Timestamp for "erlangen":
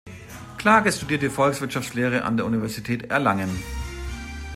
3.11-3.61